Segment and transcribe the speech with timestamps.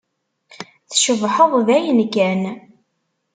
[0.89, 2.41] Tcebḥeḍ dayen kan!